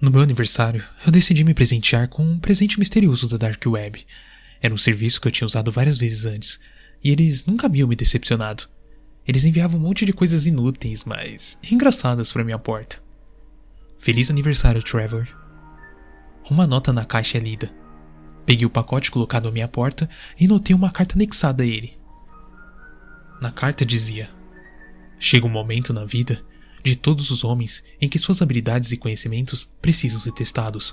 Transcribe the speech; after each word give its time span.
No 0.00 0.12
meu 0.12 0.20
aniversário, 0.20 0.84
eu 1.04 1.10
decidi 1.10 1.42
me 1.42 1.52
presentear 1.52 2.06
com 2.06 2.22
um 2.22 2.38
presente 2.38 2.78
misterioso 2.78 3.28
da 3.28 3.36
Dark 3.36 3.60
Web. 3.66 4.06
Era 4.62 4.72
um 4.72 4.78
serviço 4.78 5.20
que 5.20 5.26
eu 5.26 5.32
tinha 5.32 5.44
usado 5.44 5.72
várias 5.72 5.98
vezes 5.98 6.24
antes, 6.24 6.60
e 7.02 7.10
eles 7.10 7.44
nunca 7.44 7.66
haviam 7.66 7.88
me 7.88 7.96
decepcionado. 7.96 8.68
Eles 9.26 9.44
enviavam 9.44 9.80
um 9.80 9.82
monte 9.82 10.04
de 10.04 10.12
coisas 10.12 10.46
inúteis, 10.46 11.04
mas 11.04 11.58
engraçadas 11.68 12.32
para 12.32 12.44
minha 12.44 12.60
porta. 12.60 13.02
Feliz 13.98 14.30
aniversário, 14.30 14.84
Trevor. 14.84 15.26
Uma 16.48 16.64
nota 16.64 16.92
na 16.92 17.04
caixa 17.04 17.36
é 17.36 17.40
lida. 17.40 17.74
Peguei 18.46 18.66
o 18.66 18.70
pacote 18.70 19.10
colocado 19.10 19.48
à 19.48 19.50
minha 19.50 19.66
porta 19.66 20.08
e 20.38 20.46
notei 20.46 20.76
uma 20.76 20.92
carta 20.92 21.16
anexada 21.16 21.64
a 21.64 21.66
ele. 21.66 21.98
Na 23.42 23.50
carta 23.50 23.84
dizia: 23.84 24.30
Chega 25.18 25.44
um 25.44 25.50
momento 25.50 25.92
na 25.92 26.04
vida 26.04 26.40
de 26.82 26.96
todos 26.96 27.30
os 27.30 27.44
homens 27.44 27.82
em 28.00 28.08
que 28.08 28.18
suas 28.18 28.42
habilidades 28.42 28.92
e 28.92 28.96
conhecimentos 28.96 29.68
precisam 29.80 30.20
ser 30.20 30.32
testados. 30.32 30.92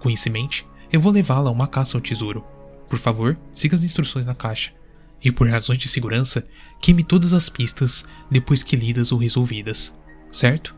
Com 0.00 0.10
isso 0.10 0.28
em 0.28 0.32
mente, 0.32 0.66
eu 0.92 1.00
vou 1.00 1.12
levá-la 1.12 1.48
a 1.48 1.52
uma 1.52 1.66
caça 1.66 1.96
ao 1.96 2.00
tesouro. 2.00 2.44
Por 2.88 2.98
favor, 2.98 3.38
siga 3.54 3.76
as 3.76 3.84
instruções 3.84 4.26
na 4.26 4.34
caixa. 4.34 4.72
E 5.24 5.30
por 5.30 5.48
razões 5.48 5.78
de 5.78 5.88
segurança, 5.88 6.44
queime 6.80 7.02
todas 7.04 7.32
as 7.32 7.48
pistas 7.48 8.04
depois 8.30 8.62
que 8.62 8.76
lidas 8.76 9.12
ou 9.12 9.18
resolvidas. 9.18 9.94
Certo? 10.30 10.74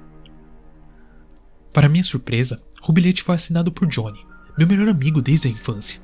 Para 1.73 1.89
minha 1.89 2.05
surpresa, 2.05 2.63
o 2.87 2.93
bilhete 2.93 3.23
foi 3.23 3.35
assinado 3.35 3.73
por 3.73 3.89
Johnny, 3.89 4.25
meu 4.57 4.69
melhor 4.69 4.89
amigo 4.89 5.21
desde 5.21 5.49
a 5.49 5.51
infância. 5.51 6.01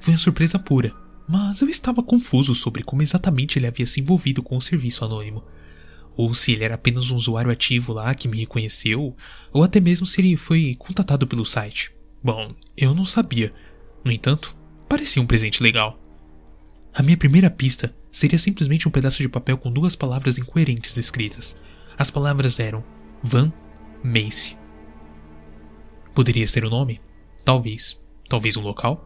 Foi 0.00 0.12
uma 0.14 0.18
surpresa 0.18 0.58
pura, 0.58 0.92
mas 1.28 1.60
eu 1.60 1.68
estava 1.68 2.02
confuso 2.02 2.54
sobre 2.54 2.82
como 2.82 3.02
exatamente 3.02 3.58
ele 3.58 3.66
havia 3.66 3.86
se 3.86 4.00
envolvido 4.00 4.42
com 4.42 4.56
o 4.56 4.62
serviço 4.62 5.04
anônimo 5.04 5.44
ou 6.16 6.32
se 6.34 6.52
ele 6.52 6.64
era 6.64 6.74
apenas 6.74 7.10
um 7.10 7.16
usuário 7.16 7.50
ativo 7.50 7.92
lá 7.92 8.14
que 8.14 8.26
me 8.26 8.38
reconheceu, 8.38 9.14
ou 9.52 9.62
até 9.62 9.78
mesmo 9.80 10.06
se 10.06 10.20
ele 10.20 10.36
foi 10.36 10.74
contatado 10.78 11.26
pelo 11.26 11.44
site. 11.44 11.92
Bom, 12.22 12.54
eu 12.76 12.94
não 12.94 13.04
sabia. 13.04 13.52
No 14.04 14.10
entanto, 14.10 14.56
parecia 14.88 15.20
um 15.20 15.26
presente 15.26 15.62
legal. 15.62 16.00
A 16.94 17.02
minha 17.02 17.16
primeira 17.16 17.50
pista 17.50 17.94
seria 18.10 18.38
simplesmente 18.38 18.88
um 18.88 18.90
pedaço 18.90 19.20
de 19.20 19.28
papel 19.28 19.58
com 19.58 19.70
duas 19.70 19.94
palavras 19.94 20.38
incoerentes 20.38 20.96
escritas. 20.96 21.56
As 21.98 22.10
palavras 22.10 22.58
eram 22.58 22.82
Van 23.22 23.52
Mace. 24.02 24.56
Poderia 26.14 26.46
ser 26.46 26.64
o 26.64 26.70
nome? 26.70 27.00
Talvez. 27.44 28.00
Talvez 28.28 28.56
um 28.56 28.62
local? 28.62 29.04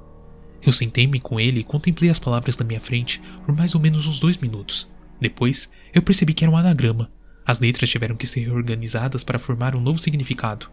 Eu 0.65 0.73
sentei-me 0.73 1.19
com 1.19 1.41
ele 1.41 1.61
e 1.61 1.65
contemplei 1.65 2.11
as 2.11 2.19
palavras 2.19 2.57
na 2.57 2.65
minha 2.65 2.81
frente 2.81 3.21
por 3.45 3.55
mais 3.57 3.75
ou 3.75 3.81
menos 3.81 4.07
uns 4.07 4.21
dois 4.21 4.37
minutos. 4.37 4.89
Depois, 5.21 5.71
eu 5.93 6.03
percebi 6.03 6.33
que 6.33 6.45
era 6.45 6.51
um 6.51 6.57
anagrama. 6.57 7.11
As 7.45 7.61
letras 7.61 7.91
tiveram 7.91 8.17
que 8.17 8.27
ser 8.27 8.41
reorganizadas 8.41 9.25
para 9.25 9.39
formar 9.39 9.75
um 9.75 9.81
novo 9.81 9.99
significado. 9.99 10.71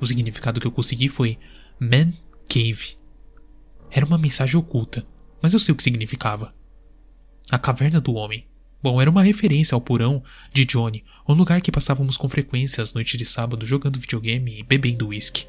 O 0.00 0.06
significado 0.06 0.60
que 0.60 0.66
eu 0.66 0.72
consegui 0.72 1.08
foi 1.08 1.38
Man 1.80 2.12
Cave. 2.48 2.98
Era 3.90 4.04
uma 4.04 4.18
mensagem 4.18 4.58
oculta, 4.58 5.06
mas 5.40 5.54
eu 5.54 5.60
sei 5.60 5.72
o 5.72 5.76
que 5.76 5.82
significava. 5.82 6.54
A 7.50 7.58
caverna 7.58 8.00
do 8.00 8.14
homem. 8.14 8.46
Bom, 8.82 9.00
era 9.00 9.10
uma 9.10 9.22
referência 9.22 9.74
ao 9.74 9.80
porão 9.80 10.22
de 10.52 10.64
Johnny, 10.64 11.04
um 11.26 11.32
lugar 11.32 11.60
que 11.60 11.72
passávamos 11.72 12.16
com 12.16 12.28
frequência 12.28 12.82
às 12.82 12.92
noites 12.92 13.16
de 13.18 13.24
sábado 13.24 13.66
jogando 13.66 13.98
videogame 13.98 14.60
e 14.60 14.62
bebendo 14.62 15.08
uísque. 15.08 15.46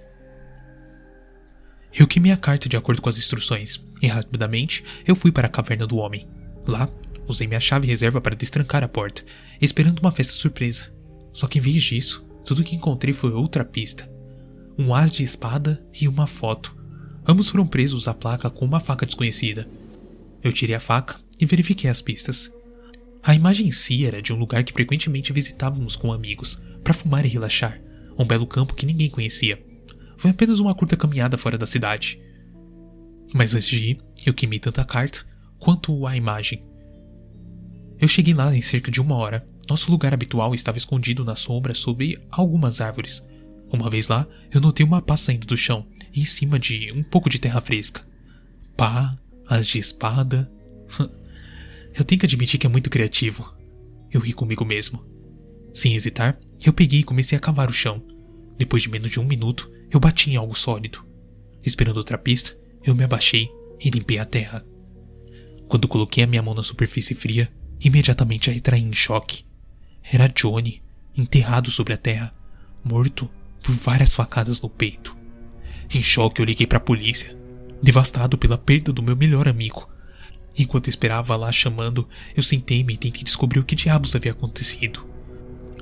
Eu 1.94 2.08
queimei 2.08 2.32
a 2.32 2.38
carta 2.38 2.70
de 2.70 2.78
acordo 2.78 3.02
com 3.02 3.10
as 3.10 3.18
instruções, 3.18 3.84
e 4.02 4.08
rapidamente 4.08 4.84
eu 5.06 5.16
fui 5.16 5.32
para 5.32 5.48
a 5.48 5.50
caverna 5.50 5.86
do 5.86 5.98
homem. 5.98 6.28
Lá, 6.68 6.90
Usei 7.28 7.46
minha 7.46 7.60
chave 7.60 7.88
reserva 7.88 8.22
para 8.22 8.36
destrancar 8.36 8.84
a 8.84 8.88
porta, 8.88 9.24
esperando 9.62 10.00
uma 10.00 10.12
festa 10.12 10.34
surpresa. 10.34 10.92
Só 11.34 11.46
que 11.46 11.60
em 11.60 11.62
vez 11.62 11.84
disso, 11.84 12.26
tudo 12.46 12.64
que 12.64 12.76
encontrei 12.76 13.14
foi 13.14 13.32
outra 13.32 13.66
pista. 13.66 14.10
Um 14.78 14.96
as 14.96 15.12
de 15.12 15.24
espada 15.24 15.84
e 16.00 16.08
uma 16.08 16.26
foto. 16.26 16.76
Ambos 17.28 17.50
foram 17.50 17.68
presos 17.68 18.08
à 18.08 18.14
placa 18.14 18.50
com 18.50 18.64
uma 18.64 18.80
faca 18.80 19.06
desconhecida. 19.06 19.68
Eu 20.42 20.54
tirei 20.54 20.76
a 20.76 20.80
faca 20.80 21.16
e 21.40 21.46
verifiquei 21.46 21.90
as 21.90 22.02
pistas. 22.02 22.52
A 23.22 23.36
imagem 23.36 23.68
em 23.68 23.72
si 23.72 24.06
era 24.06 24.22
de 24.22 24.32
um 24.32 24.38
lugar 24.38 24.64
que 24.64 24.72
frequentemente 24.72 25.34
visitávamos 25.34 25.98
com 25.98 26.14
amigos, 26.14 26.62
para 26.84 26.94
fumar 26.94 27.26
e 27.26 27.30
relaxar. 27.30 27.82
Um 28.18 28.24
belo 28.24 28.48
campo 28.48 28.74
que 28.74 28.86
ninguém 28.86 29.10
conhecia. 29.10 29.62
Foi 30.16 30.32
apenas 30.32 30.60
uma 30.60 30.74
curta 30.74 30.96
caminhada 30.96 31.38
fora 31.38 31.58
da 31.58 31.68
cidade. 31.68 32.20
Mas 33.34 33.54
antes 33.54 33.68
de 33.68 33.92
ir, 33.92 33.98
eu 34.26 34.34
queimei 34.34 34.60
tanto 34.60 34.80
a 34.80 34.86
carta 34.86 35.26
quanto 35.60 36.08
a 36.08 36.16
imagem. 36.16 36.64
Eu 38.00 38.08
cheguei 38.08 38.34
lá 38.34 38.56
em 38.56 38.62
cerca 38.62 38.92
de 38.92 39.02
uma 39.02 39.16
hora. 39.16 39.48
Nosso 39.70 39.92
lugar 39.92 40.14
habitual 40.14 40.54
estava 40.54 40.78
escondido 40.78 41.26
na 41.26 41.36
sombra 41.36 41.74
sob 41.74 42.18
algumas 42.32 42.80
árvores. 42.80 43.26
Uma 43.72 43.90
vez 43.90 44.08
lá, 44.08 44.26
eu 44.52 44.62
notei 44.62 44.86
uma 44.86 45.02
pá 45.02 45.18
saindo 45.18 45.46
do 45.46 45.58
chão, 45.58 45.86
em 46.16 46.24
cima 46.24 46.58
de 46.58 46.92
um 46.94 47.04
pouco 47.04 47.30
de 47.30 47.40
terra 47.40 47.60
fresca. 47.60 48.08
Pá, 48.78 49.16
as 49.48 49.66
de 49.66 49.80
espada. 49.80 50.50
eu 51.94 52.06
tenho 52.06 52.20
que 52.20 52.26
admitir 52.26 52.60
que 52.60 52.68
é 52.68 52.70
muito 52.70 52.90
criativo. 52.90 53.54
Eu 54.12 54.22
ri 54.22 54.32
comigo 54.32 54.64
mesmo. 54.64 55.04
Sem 55.74 55.96
hesitar, 55.96 56.40
eu 56.64 56.72
peguei 56.72 57.02
e 57.02 57.04
comecei 57.04 57.38
a 57.38 57.42
cavar 57.42 57.70
o 57.70 57.74
chão. 57.74 58.02
Depois 58.58 58.84
de 58.84 58.90
menos 58.90 59.12
de 59.12 59.20
um 59.20 59.26
minuto, 59.26 59.72
eu 59.92 60.00
bati 60.00 60.32
em 60.32 60.36
algo 60.36 60.58
sólido. 60.58 61.06
Esperando 61.64 61.98
outra 61.98 62.18
pista, 62.18 62.58
eu 62.84 62.96
me 62.96 63.04
abaixei 63.04 63.50
e 63.84 63.90
limpei 63.90 64.18
a 64.18 64.26
terra. 64.26 64.66
Quando 65.68 65.88
coloquei 65.88 66.24
a 66.24 66.28
minha 66.28 66.42
mão 66.42 66.54
na 66.54 66.64
superfície 66.64 67.14
fria, 67.14 67.52
Imediatamente 67.84 68.50
a 68.50 68.54
retraí 68.54 68.82
em 68.82 68.94
choque. 68.94 69.46
Era 70.12 70.28
Johnny, 70.28 70.82
enterrado 71.16 71.70
sobre 71.70 71.94
a 71.94 71.98
terra, 71.98 72.34
morto 72.84 73.30
por 73.62 73.76
várias 73.76 74.16
facadas 74.16 74.62
no 74.62 74.70
peito. 74.70 75.16
Em 75.94 76.02
choque, 76.02 76.42
eu 76.42 76.46
liguei 76.46 76.66
para 76.66 76.78
a 76.78 76.82
polícia, 76.82 77.38
devastado 77.82 78.38
pela 78.38 78.58
perda 78.58 78.92
do 78.92 79.04
meu 79.04 79.16
melhor 79.16 79.48
amigo. 79.48 79.88
Enquanto 80.58 80.88
esperava 80.88 81.36
lá 81.36 81.52
chamando, 81.52 82.08
eu 82.36 82.42
sentei-me 82.42 82.94
e 82.94 82.98
tentei 82.98 83.24
descobrir 83.24 83.60
o 83.60 83.64
que 83.64 83.76
diabos 83.76 84.16
havia 84.16 84.32
acontecido. 84.32 85.06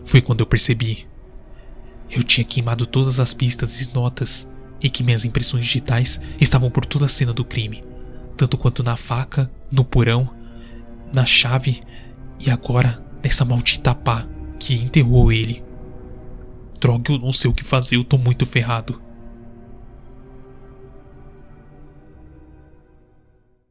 Foi 0.04 0.22
quando 0.22 0.42
eu 0.42 0.46
percebi. 0.46 1.08
Eu 2.12 2.24
tinha 2.24 2.44
queimado 2.44 2.86
todas 2.86 3.20
as 3.20 3.34
pistas 3.34 3.82
e 3.82 3.94
notas, 3.94 4.48
e 4.84 4.90
que 4.90 5.04
minhas 5.04 5.24
impressões 5.24 5.66
digitais 5.66 6.20
estavam 6.40 6.70
por 6.70 6.86
toda 6.86 7.06
a 7.06 7.10
cena 7.10 7.34
do 7.34 7.46
crime, 7.46 7.84
tanto 8.36 8.58
quanto 8.58 8.84
na 8.84 8.98
faca, 8.98 9.50
no 9.72 9.86
porão 9.86 10.35
na 11.14 11.26
chave 11.26 11.82
e 12.46 12.50
agora 12.50 13.04
nessa 13.24 13.46
maldita 13.46 13.94
pá 13.96 14.28
que 14.60 14.76
enterrou 14.76 15.32
ele. 15.32 15.64
Droga, 16.80 17.14
eu 17.14 17.20
não 17.20 17.34
sei 17.34 17.50
o 17.50 17.54
que 17.54 17.64
fazer, 17.64 17.96
eu 17.96 18.04
tô 18.04 18.18
muito 18.18 18.46
ferrado. 18.46 19.02